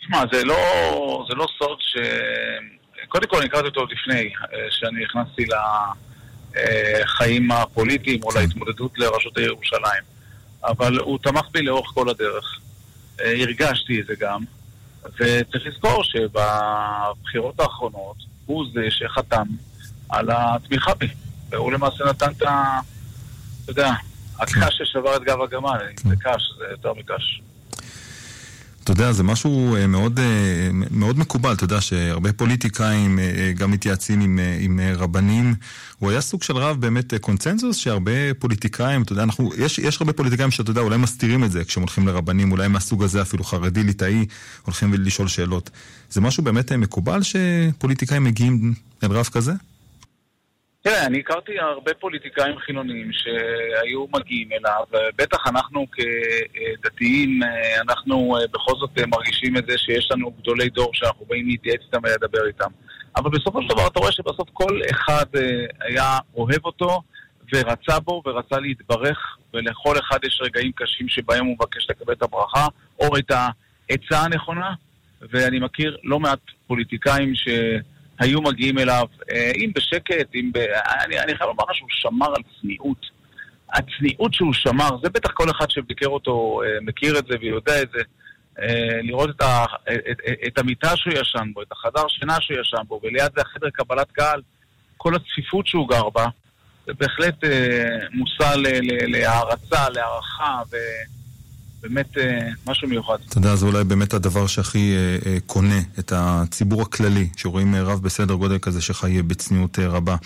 [0.00, 0.56] תשמע, זה לא,
[1.28, 1.96] זה לא סוד ש...
[3.08, 5.44] קודם כל, אני הכרתי אותו לפני אה, שאני נכנסתי
[6.54, 8.40] לחיים הפוליטיים או כן.
[8.40, 10.17] להתמודדות לראשות העיר ירושלים.
[10.68, 12.58] אבל הוא תמך בי לאורך כל הדרך.
[13.20, 14.40] אה, הרגשתי את זה גם.
[15.04, 18.16] וצריך לזכור שבבחירות האחרונות
[18.46, 19.46] הוא זה שחתם
[20.08, 21.08] על התמיכה בי.
[21.50, 22.80] והוא למעשה נתן את ה...
[23.64, 23.92] אתה יודע,
[24.38, 27.42] הקש ששבר את גב הגמל, זה קש, זה יותר מקש.
[28.90, 33.70] אתה יודע, זה משהו אה, מאוד, אה, מאוד מקובל, אתה יודע שהרבה פוליטיקאים אה, גם
[33.70, 35.54] מתייעצים עם, עם רבנים.
[35.98, 40.12] הוא היה סוג של רב באמת קונצנזוס, שהרבה פוליטיקאים, אתה יודע, אנחנו, יש, יש הרבה
[40.12, 43.82] פוליטיקאים שאתה יודע, אולי מסתירים את זה כשהם הולכים לרבנים, אולי מהסוג הזה אפילו חרדי,
[43.82, 44.26] ליטאי,
[44.62, 45.70] הולכים לשאול שאלות.
[46.10, 49.52] זה משהו באמת מקובל שפוליטיקאים מגיעים אל רב כזה?
[50.82, 54.84] תראה, אני הכרתי הרבה פוליטיקאים חילוניים שהיו מגיעים אליו,
[55.16, 57.40] בטח אנחנו כדתיים,
[57.80, 62.46] אנחנו בכל זאת מרגישים את זה שיש לנו גדולי דור שאנחנו באים להתייעץ איתם ולדבר
[62.46, 62.70] איתם.
[63.16, 65.26] אבל בסופו של דבר אתה רואה שבסוף כל אחד
[65.80, 67.02] היה אוהב אותו
[67.54, 72.66] ורצה בו ורצה להתברך, ולכל אחד יש רגעים קשים שבהם הוא מבקש לקבל את הברכה
[72.98, 74.70] או את העצה הנכונה,
[75.20, 77.32] ואני מכיר לא מעט פוליטיקאים
[78.18, 80.58] שהיו מגיעים אליו, אה, אם בשקט, אם ב...
[81.04, 83.18] אני, אני חייב לומר שהוא שמר על צניעות.
[83.72, 87.88] הצניעות שהוא שמר, זה בטח כל אחד שביקר אותו אה, מכיר את זה ויודע את
[87.94, 88.02] זה.
[88.60, 89.64] אה, לראות את, ה,
[90.10, 93.70] את, את המיטה שהוא ישן בו, את החדר שינה שהוא ישן בו, וליד זה החדר
[93.70, 94.42] קבלת קהל,
[94.96, 96.26] כל הצפיפות שהוא גר בה,
[96.86, 97.44] זה בהחלט
[98.12, 98.54] מושא
[99.06, 101.17] להערצה, להערכה, ובאמת
[101.84, 103.16] אה, משהו מיוחד.
[103.28, 108.02] אתה יודע, זה אולי באמת הדבר שהכי אה, אה, קונה את הציבור הכללי, שרואים רב
[108.02, 110.16] בסדר גודל כזה שחי בצניעות רבה.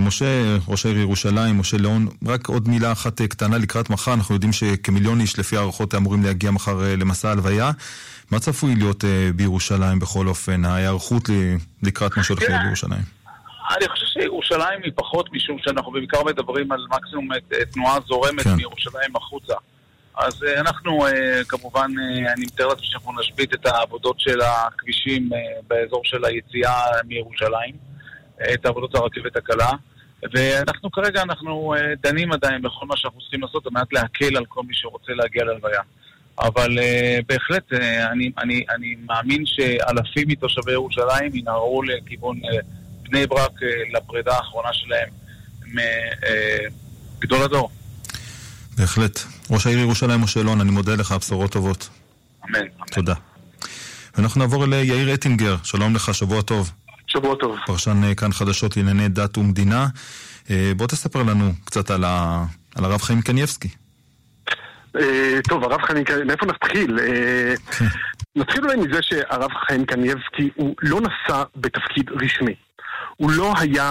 [0.00, 4.52] משה, ראש העיר ירושלים, משה ליאון, רק עוד מילה אחת קטנה לקראת מחר, אנחנו יודעים
[4.52, 7.70] שכמיליון איש לפי הערכות אמורים להגיע מחר למסע הלוויה.
[8.30, 9.04] מה צפוי להיות
[9.36, 11.28] בירושלים בכל אופן, ההיערכות
[11.82, 13.02] לקראת מה שהולך להיות בירושלים?
[13.76, 17.28] אני חושב שירושלים היא פחות משום שאנחנו בעיקר מדברים על מקסימום
[17.72, 18.54] תנועה זורמת כן.
[18.54, 19.54] מירושלים החוצה.
[20.16, 21.06] אז אנחנו
[21.48, 21.90] כמובן,
[22.36, 25.28] אני מתאר לעצמי שאנחנו נשבית את העבודות של הכבישים
[25.68, 27.92] באזור של היציאה מירושלים.
[28.54, 29.70] את עבודות הרכבת הקלה.
[30.34, 34.44] ואנחנו כרגע, אנחנו אה, דנים עדיין בכל מה שאנחנו צריכים לעשות על מנת להקל על
[34.48, 35.80] כל מי שרוצה להגיע ללוויה.
[36.38, 36.78] אבל
[37.26, 37.72] בהחלט,
[38.12, 42.40] אני, אני, אני מאמין שאלפים מתושבי ירושלים ינהרו לכיוון
[43.02, 43.52] בני ברק
[43.92, 45.08] לפרידה האחרונה שלהם
[47.18, 47.70] מגדול הדור.
[48.78, 49.18] בהחלט.
[49.52, 51.88] ראש העיר ירושלים משה אלון, אני מודה לך, בשורות טובות.
[52.44, 52.66] אמן.
[52.92, 53.14] תודה.
[54.16, 56.72] ואנחנו נעבור ליאיר אטינגר, שלום לך, שבוע טוב.
[57.06, 57.56] שבוע טוב.
[57.66, 59.86] פרשן אה, כאן חדשות לענייני דת ומדינה.
[60.50, 62.44] אה, בוא תספר לנו קצת על, ה...
[62.74, 63.68] על הרב חיים קניבסקי.
[65.00, 66.98] אה, טוב, הרב חיים קניבסקי, מאיפה נתחיל?
[67.78, 67.84] כן.
[68.36, 72.54] נתחיל אולי מזה שהרב חיים קניבסקי הוא לא נשא בתפקיד רשמי.
[73.16, 73.90] הוא לא היה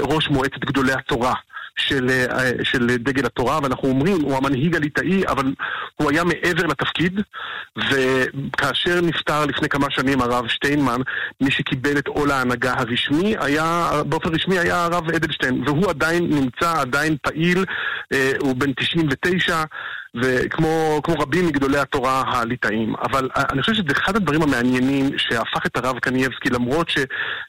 [0.00, 1.34] ראש מועצת גדולי התורה.
[1.76, 5.54] של, אה, של דגל התורה, ואנחנו אומרים, הוא המנהיג הליטאי, אבל
[5.96, 7.20] הוא היה מעבר לתפקיד,
[7.76, 11.00] וכאשר נפטר לפני כמה שנים הרב שטיינמן,
[11.40, 16.80] מי שקיבל את עול ההנהגה הרשמי, היה, באופן רשמי היה הרב אדלשטיין, והוא עדיין נמצא,
[16.80, 17.64] עדיין פעיל,
[18.12, 19.64] אה, הוא בן 99,
[20.14, 22.94] וכמו רבים מגדולי התורה הליטאים.
[22.96, 26.98] אבל אני חושב שזה אחד הדברים המעניינים שהפך את הרב קנייבסקי, למרות, ש,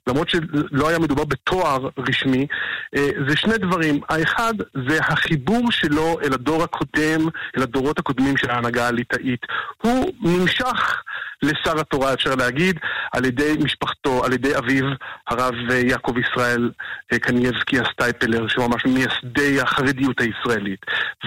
[0.07, 2.47] למרות שלא היה מדובר בתואר רשמי,
[2.95, 3.99] אה, זה שני דברים.
[4.09, 4.53] האחד
[4.87, 7.27] זה החיבור שלו אל הדור הקודם,
[7.57, 9.45] אל הדורות הקודמים של ההנהגה הליטאית.
[9.81, 11.03] הוא נמשך
[11.43, 12.79] לשר התורה, אפשר להגיד,
[13.13, 14.85] על ידי משפחתו, על ידי אביו,
[15.27, 16.71] הרב יעקב ישראל
[17.13, 20.79] אה, קנייבסקי הסטייפלר, שהוא ממש מייסדי החרדיות הישראלית,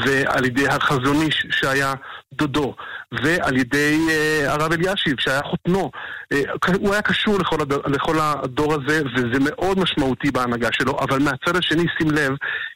[0.05, 1.95] ועל ידי החזון איש שהיה
[2.33, 2.75] דודו,
[3.13, 5.91] ועל ידי uh, הרב אלישיב שהיה חותנו.
[6.35, 7.73] Uh, הוא היה קשור לכל, הד...
[7.73, 12.33] לכל הדור הזה, וזה מאוד משמעותי בהנהגה שלו, אבל מהצד השני, שים לב,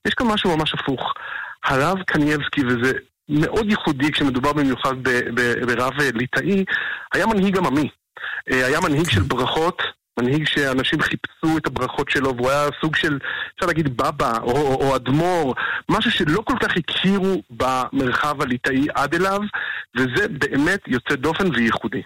[0.06, 1.14] יש כאן משהו ממש הפוך.
[1.64, 2.92] הרב קנייבסקי, וזה
[3.28, 4.94] מאוד ייחודי כשמדובר במיוחד
[5.66, 6.64] ברב ליטאי,
[7.14, 7.88] היה מנהיג עממי.
[8.50, 9.82] אה, היה מנהיג של ברכות,
[10.20, 13.18] מנהיג שאנשים חיפשו את הברכות שלו, והוא היה סוג של,
[13.54, 15.54] אפשר להגיד, בבא או, או, או אדמו"ר,
[15.88, 19.40] משהו שלא כל כך הכירו במרחב הליטאי עד אליו,
[19.96, 22.02] וזה באמת יוצא דופן וייחודי.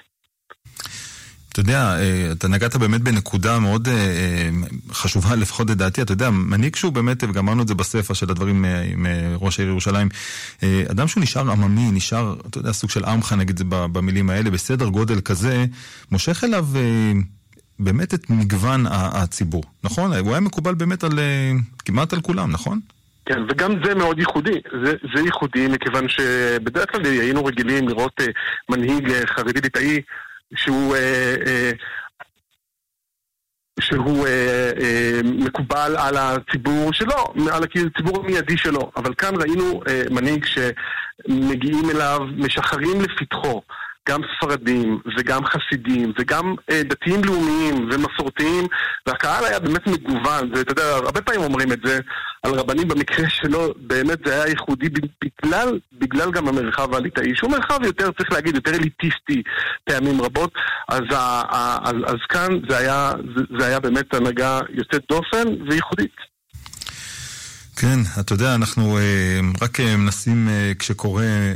[1.59, 4.51] אתה יודע, אה, אתה נגעת באמת בנקודה מאוד אה, אה,
[4.93, 8.65] חשובה, לפחות לדעתי, אתה יודע, מנהיג שהוא באמת, וגם אמרנו את זה בספר של הדברים
[8.93, 9.07] עם
[9.41, 10.09] ראש העיר ירושלים,
[10.91, 14.87] אדם שהוא נשאר עממי, נשאר, אתה יודע, סוג של עמך, נגיד זה במילים האלה, בסדר
[14.89, 15.65] גודל כזה,
[16.11, 16.67] מושך אליו
[17.79, 20.13] באמת את מגוון הציבור, נכון?
[20.13, 21.19] הוא היה מקובל באמת על,
[21.85, 22.81] כמעט על כולם, נכון?
[23.27, 24.61] כן, וגם זה מאוד ייחודי.
[24.85, 28.21] זה, זה ייחודי מכיוון שבדרך כלל היינו רגילים לראות
[28.69, 30.01] מנהיג חרדי ליטאי
[30.55, 31.71] שהוא, אה, אה,
[33.81, 38.91] שהוא אה, אה, מקובל על הציבור שלו, על הציבור המיידי שלו.
[38.97, 43.63] אבל כאן ראינו אה, מנהיג שמגיעים אליו, משחרים לפתחו.
[44.09, 48.65] גם ספרדים וגם חסידים וגם אה, דתיים לאומיים ומסורתיים
[49.07, 51.99] והקהל היה באמת מגוון ואתה יודע, הרבה פעמים אומרים את זה
[52.43, 54.89] על רבנים במקרה שלו, באמת זה היה ייחודי
[55.25, 59.43] בגלל, בגלל גם המרחב הליטאי שהוא מרחב יותר, צריך להגיד, יותר אליטיסטי
[59.85, 60.53] פעמים רבות
[60.89, 61.03] אז,
[61.83, 66.38] אז, אז כאן זה היה, זה, זה היה באמת הנהגה יוצאת דופן וייחודית
[67.81, 69.03] כן, אתה יודע, אנחנו אה,
[69.61, 71.53] רק אה, מנסים, אה, כשקורה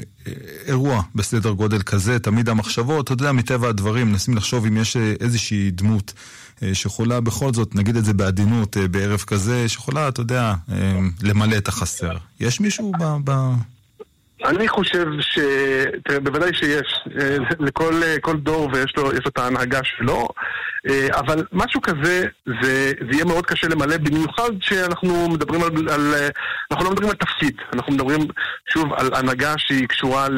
[0.66, 5.70] אירוע בסדר גודל כזה, תמיד המחשבות, אתה יודע, מטבע הדברים, מנסים לחשוב אם יש איזושהי
[5.70, 6.12] דמות
[6.72, 10.54] שיכולה בכל זאת, נגיד את זה בעדינות, בערב כזה, שיכולה, אתה יודע,
[11.22, 12.16] למלא את החסר.
[12.40, 12.92] יש מישהו
[13.24, 13.54] ב...
[14.44, 15.38] אני חושב ש...
[16.04, 17.00] תראה, בוודאי שיש.
[17.20, 17.36] אה,
[18.00, 20.28] לכל דור ויש לו, לו את ההנהגה שלו.
[20.88, 22.26] אה, אבל משהו כזה,
[22.62, 26.14] זה, זה יהיה מאוד קשה למלא, במיוחד שאנחנו מדברים על, על...
[26.70, 28.20] אנחנו לא מדברים על תפקיד, אנחנו מדברים
[28.72, 30.28] שוב על הנהגה שהיא קשורה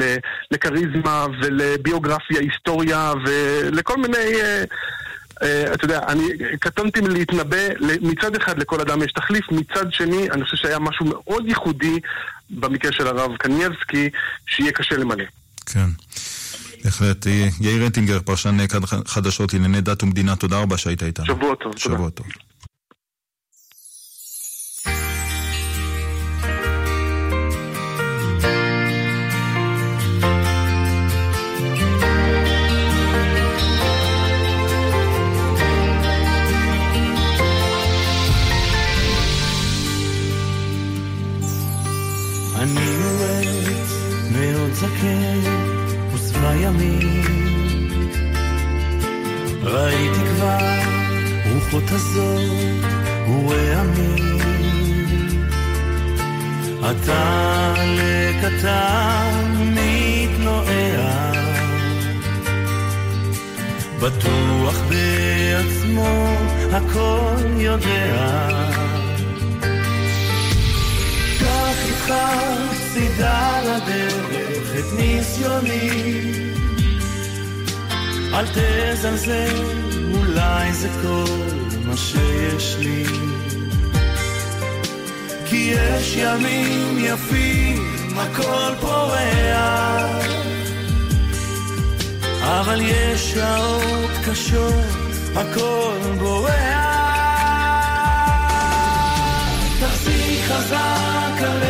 [0.51, 4.37] לכריזמה ולביוגרפיה, היסטוריה ולכל מיני...
[5.73, 6.23] אתה יודע, אני
[6.59, 7.57] קטונתי מלהתנבא,
[8.01, 11.99] מצד אחד לכל אדם יש תחליף, מצד שני אני חושב שהיה משהו מאוד ייחודי
[12.49, 14.09] במקרה של הרב קנייבסקי,
[14.47, 15.23] שיהיה קשה למלא.
[15.65, 15.87] כן.
[16.83, 17.25] בהחלט.
[17.61, 18.57] יאיר רנטינגר, פרשן
[19.05, 21.25] חדשות לענייני דת ומדינה, תודה רבה שהיית איתנו.
[21.25, 21.73] שבוע טוב.
[21.77, 22.27] שבוע טוב.
[44.75, 45.65] זקן
[46.55, 47.23] ימים.
[49.63, 50.57] ראיתי כבר
[51.53, 52.85] רוחות הזאת
[53.27, 54.35] ורעמים.
[56.91, 61.31] אתה לקטן מתנועע,
[64.01, 66.37] בטוח בעצמו
[66.71, 68.49] הכל יודע.
[71.39, 72.13] קח איתך
[72.95, 75.89] צידה לדרך את ניסיוני
[78.33, 79.63] אל תזלזל,
[80.13, 81.41] אולי זה כל
[81.85, 83.05] מה שיש לי.
[85.45, 90.25] כי יש ימים יפים, הכל פורח.
[92.41, 94.73] אבל יש שעות קשות,
[95.35, 96.51] הכל בורח.
[99.79, 101.63] תחזיק חזק על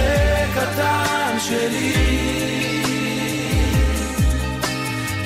[0.55, 1.93] קטן שלי.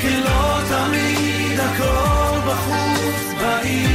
[0.01, 3.89] כי לא תמיד הכל בחוץ בעיר.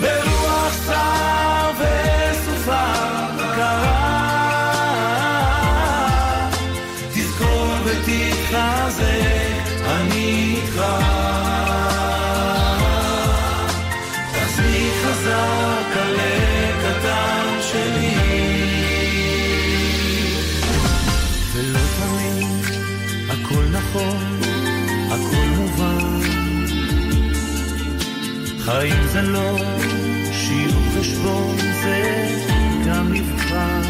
[0.00, 1.70] ברוח שר
[28.64, 29.56] חיים זה לא
[30.32, 32.28] שיעור חשבון, זה
[32.86, 33.82] גם מבחן.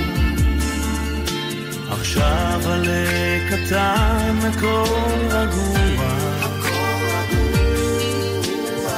[1.91, 6.33] עכשיו עלה קטן, הכל רגוע.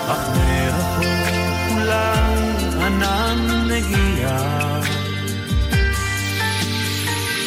[0.07, 2.41] אך מרחוק אולי
[2.87, 4.39] ענן מגיע.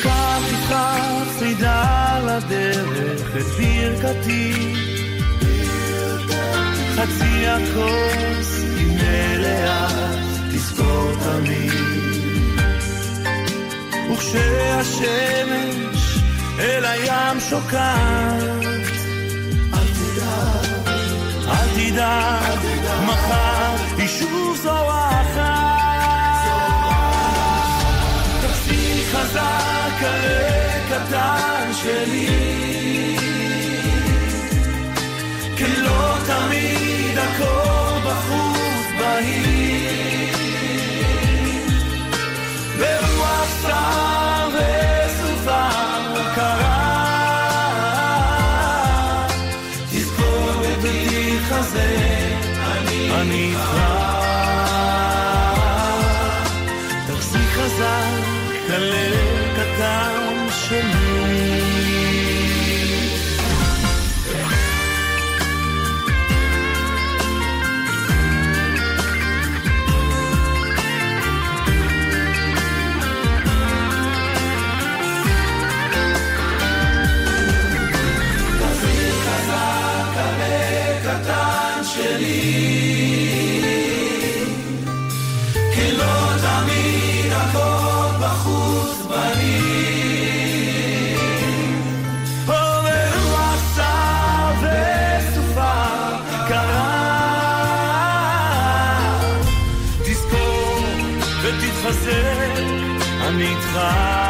[0.03, 0.75] קח איתך
[1.39, 4.66] צידה לדרך את ברכתי.
[7.07, 9.87] חצי הכוס היא מלאה,
[10.51, 11.73] תזכור תמיד.
[14.11, 16.17] וכשהשמש
[16.59, 18.43] אל הים שוקעת,
[19.73, 20.87] אל תדאג,
[21.47, 22.59] אל תדאג,
[23.05, 25.37] מחר היא שוב זורחת.
[28.41, 30.57] תחזיק חזק עלה
[30.89, 32.27] קטן שלי,
[35.57, 36.76] כי לא תמיד
[57.57, 58.23] חזק,
[58.67, 59.13] כלל
[59.55, 61.06] קטן שלי.
[103.87, 104.26] אני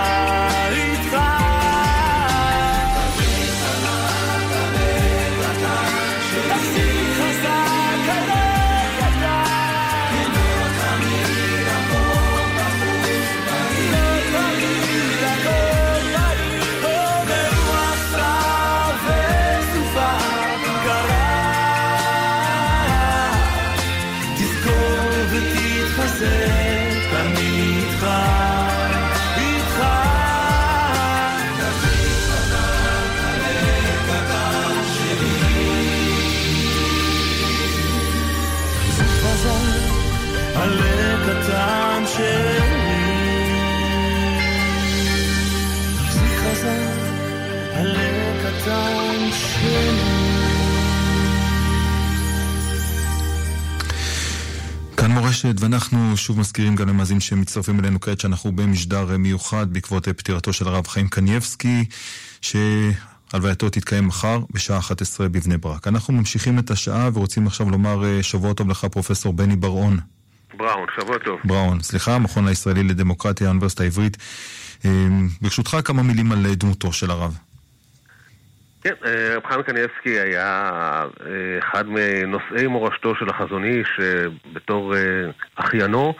[55.45, 60.67] מורשת, ואנחנו שוב מזכירים גם למאזינים שמצטרפים אלינו כעת שאנחנו במשדר מיוחד בעקבות פטירתו של
[60.67, 61.85] הרב חיים קנייבסקי,
[62.41, 65.87] שהלווייתו תתקיים מחר בשעה 11 בבני ברק.
[65.87, 69.99] אנחנו ממשיכים את השעה ורוצים עכשיו לומר אה, שבוע טוב לך פרופסור בני בר-און.
[70.57, 71.39] בראון, שבוע טוב.
[71.43, 74.17] בראון, סליחה, המכון הישראלי לדמוקרטיה, האוניברסיטה העברית.
[74.85, 75.07] אה,
[75.41, 77.37] ברשותך כמה מילים על דמותו של הרב.
[78.83, 80.69] כן, אה, רב חיים קניאבסקי היה
[81.25, 84.23] אה, אחד מנושאי מורשתו של החזון איש אה,
[84.53, 84.93] בתור
[85.55, 86.13] אחיינו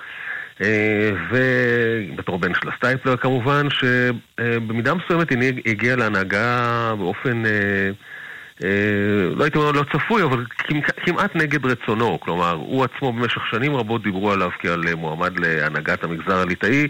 [1.30, 5.28] ובתור בן של הסטייפלר כמובן, שבמידה מסוימת
[5.66, 7.44] הגיע להנהגה באופן,
[9.36, 10.46] לא הייתי אומר לא צפוי, אבל
[11.06, 12.20] כמעט נגד רצונו.
[12.20, 16.88] כלומר, הוא עצמו במשך שנים רבות דיברו עליו כעל מועמד להנהגת המגזר הליטאי.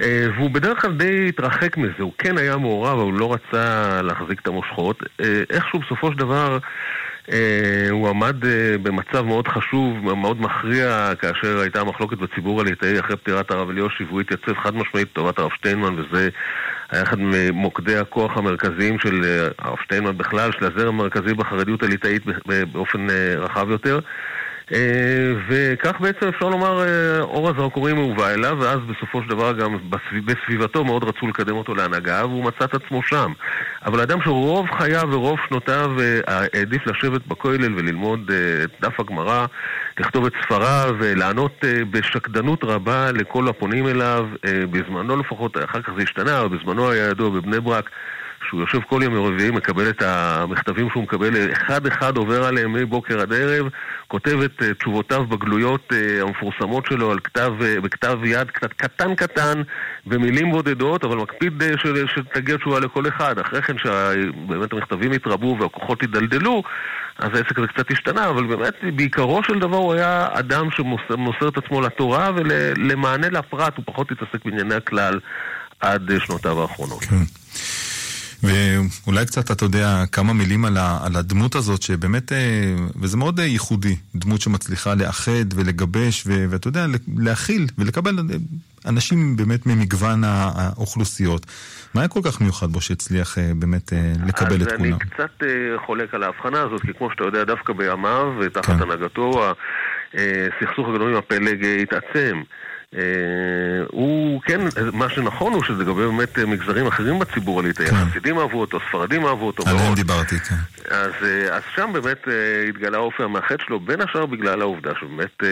[0.00, 4.02] אה, והוא בדרך כלל די התרחק מזה, הוא כן היה מעורב, אבל הוא לא רצה
[4.02, 5.02] להחזיק את המושכות.
[5.20, 6.58] אה, איכשהו בסופו של דבר
[7.32, 8.36] אה, הוא עמד
[8.82, 14.20] במצב מאוד חשוב, מאוד מכריע, כאשר הייתה מחלוקת בציבור הליטאי אחרי פטירת הרב אליושיב, והוא
[14.20, 16.28] התייצב חד משמעית לטובת הרב שטיינמן, וזה
[16.90, 19.20] היה אחד ממוקדי הכוח המרכזיים של
[19.58, 22.22] הרב שטיינמן בכלל, של הזרם המרכזי בחרדיות הליטאית
[22.72, 23.06] באופן
[23.38, 24.00] רחב יותר.
[24.72, 29.76] אה, וכך בעצם אפשר לומר אה, אור הזרקורים הובא אליו, ואז בסופו של דבר גם
[30.24, 33.32] בסביבתו מאוד רצו לקדם אותו להנהגה, והוא מצא את עצמו שם.
[33.84, 38.30] אבל אדם שרוב חייו ורוב שנותיו אה, העדיף לשבת בכולל וללמוד
[38.64, 39.46] את דף הגמרא,
[39.98, 44.28] לכתוב את ספריו ולענות בשקדנות רבה לכל הפונים אליו,
[44.70, 47.90] בזמנו לפחות, אחר כך זה השתנה, אבל בזמנו היה ידוע בבני ברק.
[48.52, 53.32] שהוא יושב כל יום רביעי, מקבל את המכתבים שהוא מקבל, אחד-אחד עובר עליהם מבוקר עד
[53.32, 53.68] ערב,
[54.08, 59.62] כותב את אה, תשובותיו בגלויות אה, המפורסמות שלו על כתב, אה, בכתב יד קטן-קטן,
[60.06, 61.62] במילים בודדות, אבל מקפיד
[62.06, 63.38] שתגיע תשובה לכל אחד.
[63.38, 66.62] אחרי כן, שבאמת המכתבים התרבו והכוחות התדלדלו,
[67.18, 71.56] אז העסק הזה קצת השתנה, אבל באמת, בעיקרו של דבר הוא היה אדם שמוסר את
[71.56, 75.20] עצמו לתורה ולמענה לפרט, הוא פחות התעסק בענייני הכלל
[75.80, 77.04] עד שנותיו האחרונות.
[77.04, 77.41] כן.
[78.42, 83.40] ואולי קצת, אתה יודע, כמה מילים על, ה, על הדמות הזאת, שבאמת, אה, וזה מאוד
[83.40, 86.86] אה, ייחודי, דמות שמצליחה לאחד ולגבש, ו, ואתה יודע,
[87.16, 88.24] להכיל ולקבל אה,
[88.86, 91.46] אנשים באמת ממגוון האוכלוסיות.
[91.94, 93.92] מה היה כל כך מיוחד בו שהצליח באמת
[94.26, 94.92] לקבל את כולם?
[94.92, 95.46] אז אני קצת
[95.86, 98.82] חולק על ההבחנה הזאת, כי כמו שאתה יודע, דווקא בימיו, תחת כן.
[98.82, 99.44] הנהגתו,
[100.14, 102.42] הסכסוך הגדול עם הפלג התעצם.
[102.96, 104.60] אה, הוא כן,
[104.92, 107.96] מה שנכון הוא שזה לגבי באמת מגזרים אחרים בציבור הליטאי, כן.
[107.96, 109.62] החסידים אהבו אותו, ספרדים אהבו אותו.
[109.68, 110.54] עליהם דיברתי, כן.
[110.94, 115.42] אז, אה, אז שם באמת אה, התגלה האופי המאחד שלו, בין השאר בגלל העובדה שבאמת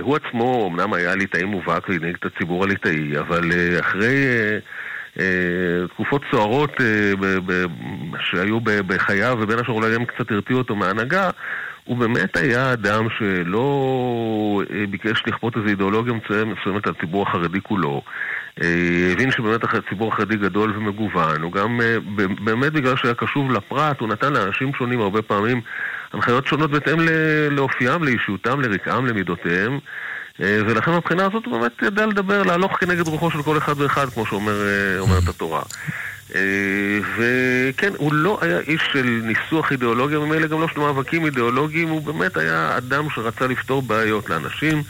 [0.00, 4.14] הוא עצמו אמנם היה ליטאי מובהק והנהיג את הציבור הליטאי, אבל אחרי...
[5.88, 6.72] תקופות סוערות
[8.20, 11.30] שהיו בחייו, ובין השאר אולי הם קצת הרתיעו אותו מההנהגה,
[11.88, 16.12] הוא באמת היה אדם שלא אה, ביקש לכפות איזו אידיאולוגיה
[16.46, 18.02] מסוימת על הציבור החרדי כולו.
[18.62, 21.96] אה, הבין שבאמת הציבור החרדי גדול ומגוון, הוא גם אה,
[22.44, 25.60] באמת בגלל שהיה קשוב לפרט, הוא נתן לאנשים שונים הרבה פעמים
[26.12, 26.98] הנחיות שונות בהתאם
[27.50, 29.78] לאופיים, לאישיותם, לרקעם, למידותיהם.
[30.40, 34.26] ולכן מבחינה הזאת הוא באמת ידע לדבר, להלוך כנגד רוחו של כל אחד ואחד, כמו
[34.26, 35.62] שאומרת התורה.
[36.34, 36.40] אה,
[37.16, 42.02] וכן, הוא לא היה איש של ניסוח אידיאולוגיה, ממילא גם לא של מאבקים אידיאולוגיים, הוא
[42.02, 44.82] באמת היה אדם שרצה לפתור בעיות לאנשים.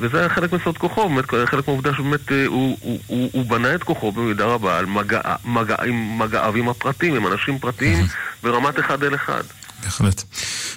[0.00, 3.74] וזה היה חלק מסוד כוחו, באמת חלק מהעובדה שבאמת אה, הוא, הוא, הוא, הוא בנה
[3.74, 8.04] את כוחו במידה רבה על מגע, מגע, עם מגעיו עם הפרטים, עם אנשים פרטיים
[8.42, 9.42] ברמת אחד אל אחד.
[9.84, 10.22] בהחלט.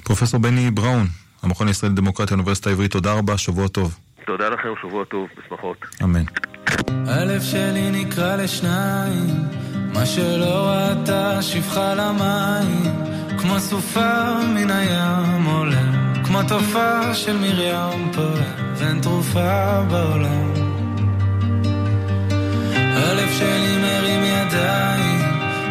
[0.04, 1.08] פרופסור בני בראון,
[1.44, 3.98] המכון הישראלי לדמוקרטיה, האוניברסיטה העברית, תודה רבה, שבוע טוב.
[4.26, 5.78] תודה לכם, שבוע טוב, בשמחות.
[6.04, 6.24] אמן.
[7.08, 9.48] הלב שלי נקרא לשניים
[9.94, 12.94] מה שלא ראתה שפחה למים,
[13.38, 15.82] כמו סופה מן הים עולה,
[16.24, 18.44] כמו תופעה של מרים פועל,
[18.76, 20.52] ואין תרופה בעולם.
[22.74, 25.22] הלב שלי מרים ידיים,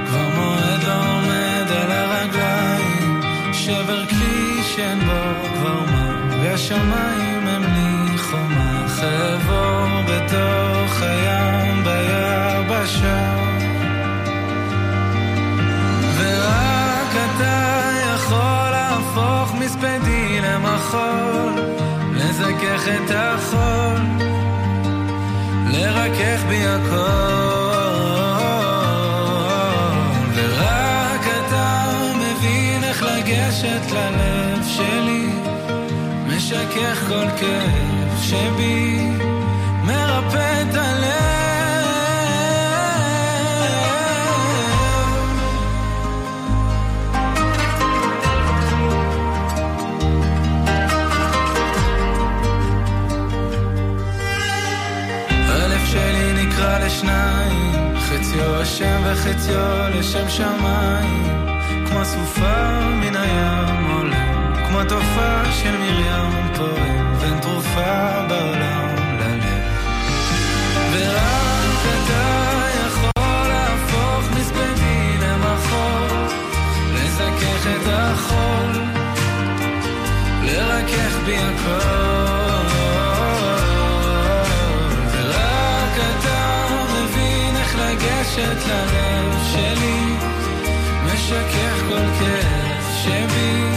[0.07, 3.21] כבר מועד לא עומד על הרגליים,
[3.53, 10.80] שבר כלי שאין בו כבר מה, והשמיים הם לי חומה, חבור הים
[12.91, 13.37] ביבשה.
[16.19, 21.53] ורק אתה יכול להפוך מספדי למחול,
[22.15, 24.01] לזכך את החול,
[25.73, 27.01] לרכך בי הכל.
[30.35, 35.27] ורק אתה מבין לגשת ללב שלי,
[36.27, 39.20] משכך כל כאב שבי
[58.71, 61.47] השם וחציו לשם שמיים.
[61.87, 69.65] כמו סופה מן הים עולה כמו תופעה של מרים פועם ואין תרופה בעולם ללב.
[70.93, 76.29] ורק אתה יכול להפוך מספדי למחול
[76.95, 78.83] לזכך את החול
[80.45, 82.30] לרכך בי הכל
[88.41, 88.71] לגשת
[89.53, 90.17] שלי
[91.05, 93.70] משכך כל כאב שבי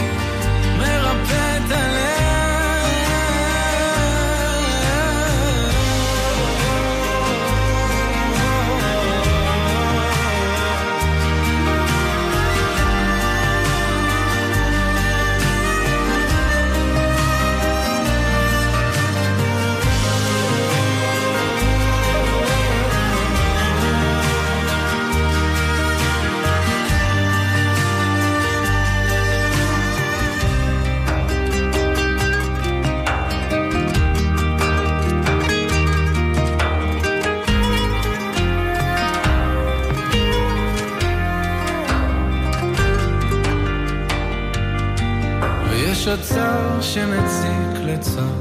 [46.06, 48.34] ויש אוצר שמציק לצור,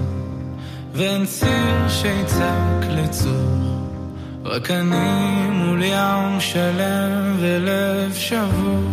[0.94, 3.60] ואין ציר שיצעק לצור.
[4.44, 8.84] רק אני מול ים שלם ולב שבור.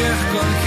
[0.00, 0.59] משכך כל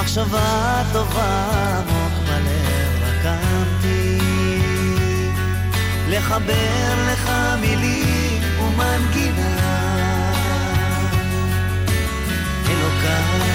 [0.00, 1.48] מחשבה טובה
[1.78, 4.18] עמוק בלב רקמתי,
[6.08, 7.30] לחבר לך
[7.60, 9.56] מילים ומנגינה.
[12.68, 13.50] אלוקיי,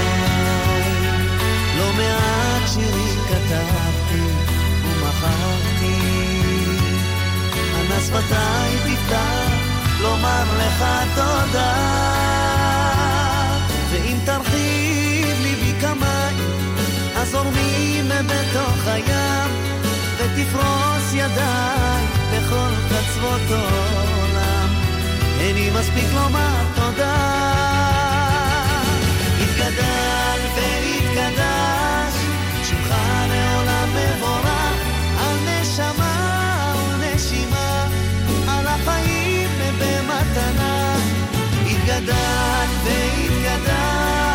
[1.78, 4.24] לא מעט שירים כתבתי
[4.86, 6.00] ומחקתי,
[7.76, 9.50] אנא שפתיי תפתח
[10.02, 10.86] לומר לך
[11.16, 12.25] תודה.
[18.24, 19.52] בתוך הים,
[20.18, 24.70] ותפרוס ידיים בכל קצוות העולם,
[25.40, 27.16] איני מספיק לומר תודה.
[29.40, 32.14] יתגדל ויתקדש,
[32.64, 32.96] שמך
[33.30, 34.78] לעולם מבורך,
[35.20, 37.88] על נשמה ונשימה,
[38.48, 39.50] על החיים
[39.80, 40.96] במתנה.
[41.66, 44.35] יתגדל ויתקדש,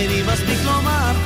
[0.00, 1.17] Ενεί μα πει κόμμα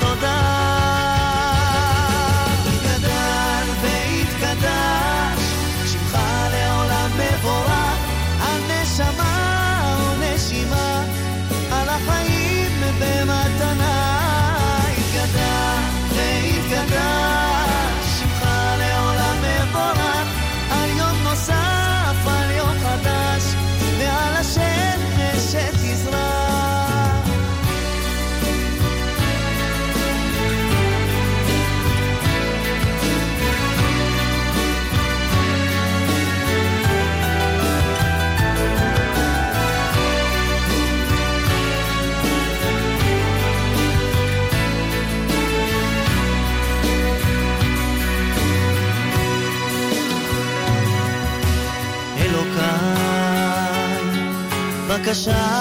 [55.23, 55.52] shine.